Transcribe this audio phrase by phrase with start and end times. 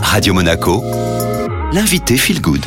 [0.00, 0.80] Radio Monaco,
[1.72, 2.64] l'invité Feel Good.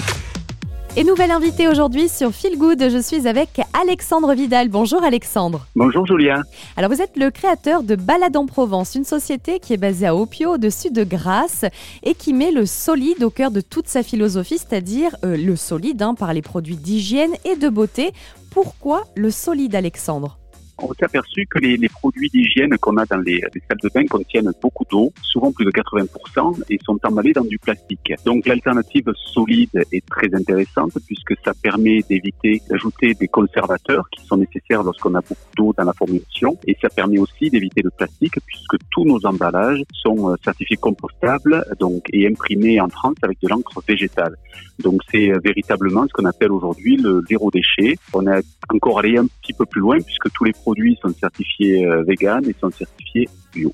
[0.97, 4.67] Et nouvelle invitée aujourd'hui sur Feel Good, je suis avec Alexandre Vidal.
[4.67, 5.65] Bonjour Alexandre.
[5.75, 6.41] Bonjour Julien.
[6.75, 10.15] Alors vous êtes le créateur de Balade en Provence, une société qui est basée à
[10.15, 11.63] Opio, au-dessus de Grasse,
[12.03, 16.01] et qui met le solide au cœur de toute sa philosophie, c'est-à-dire euh, le solide
[16.01, 18.11] hein, par les produits d'hygiène et de beauté.
[18.51, 20.37] Pourquoi le solide Alexandre?
[20.79, 23.89] On s'est aperçu que les, les produits d'hygiène qu'on a dans les, les, salles de
[23.93, 28.13] bain contiennent beaucoup d'eau, souvent plus de 80%, et sont emballés dans du plastique.
[28.25, 34.37] Donc l'alternative solide est très intéressante puisque ça permet d'éviter d'ajouter des conservateurs qui sont
[34.37, 38.35] nécessaires lorsqu'on a beaucoup d'eau dans la formulation, et ça permet aussi d'éviter le plastique
[38.45, 43.47] puisque tous nos emballages sont euh, certifiés compostables donc et imprimés en France avec de
[43.47, 44.35] l'encre végétale.
[44.79, 47.95] Donc c'est euh, véritablement ce qu'on appelle aujourd'hui le zéro déchet.
[48.13, 50.53] On est encore allé un petit peu plus loin puisque tous les
[51.01, 53.71] sont certifiés euh, vegan et sont certifiés bio.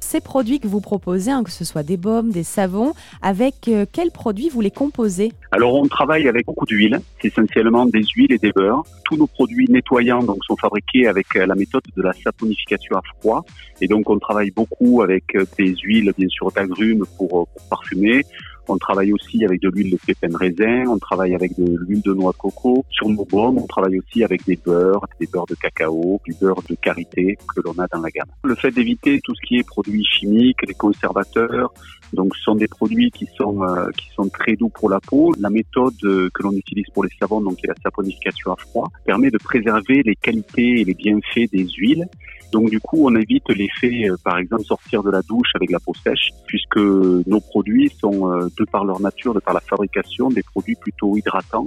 [0.00, 3.86] Ces produits que vous proposez, hein, que ce soit des baumes, des savons, avec euh,
[3.90, 5.32] quels produits vous les composez?
[5.50, 8.84] Alors on travaille avec beaucoup d'huiles, c'est essentiellement des huiles et des beurres.
[9.04, 13.02] Tous nos produits nettoyants donc sont fabriqués avec euh, la méthode de la saponification à
[13.18, 13.44] froid
[13.80, 15.24] et donc on travaille beaucoup avec
[15.58, 18.22] des huiles bien sûr d'agrumes pour, pour parfumer,
[18.68, 22.02] on travaille aussi avec de l'huile de pépin de raisin, on travaille avec de l'huile
[22.02, 22.84] de noix de coco.
[22.90, 26.62] Sur nos baumes, on travaille aussi avec des beurres, des beurres de cacao, du beurre
[26.68, 28.28] de karité que l'on a dans la gamme.
[28.44, 31.72] Le fait d'éviter tout ce qui est produits chimiques, les conservateurs,
[32.12, 35.34] donc ce sont des produits qui sont euh, qui sont très doux pour la peau.
[35.40, 38.56] La méthode euh, que l'on utilise pour les savons, donc qui est la saponification à
[38.56, 42.06] froid, permet de préserver les qualités et les bienfaits des huiles.
[42.54, 45.80] Donc du coup, on évite l'effet, euh, par exemple, sortir de la douche avec la
[45.80, 50.44] peau sèche, puisque nos produits sont, de par leur nature, de par la fabrication, des
[50.44, 51.66] produits plutôt hydratants.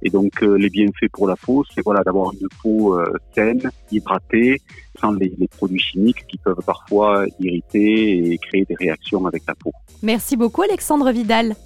[0.00, 2.96] Et donc les bienfaits pour la peau, c'est voilà d'avoir une peau
[3.34, 4.62] saine, hydratée,
[5.00, 9.72] sans les, produits chimiques qui peuvent parfois irriter et créer des réactions avec la peau.
[10.04, 11.56] Merci beaucoup Alexandre Vidal.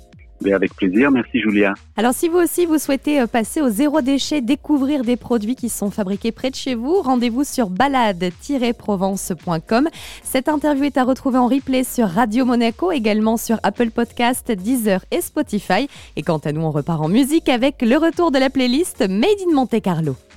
[0.50, 1.74] Avec plaisir, merci Julia.
[1.96, 5.68] Alors si vous aussi vous souhaitez euh, passer au zéro déchet, découvrir des produits qui
[5.68, 9.88] sont fabriqués près de chez vous, rendez-vous sur balade-provence.com.
[10.22, 15.04] Cette interview est à retrouver en replay sur Radio Monaco, également sur Apple Podcast, Deezer
[15.10, 15.88] et Spotify.
[16.16, 19.40] Et quant à nous, on repart en musique avec le retour de la playlist Made
[19.46, 20.16] in Monte Carlo.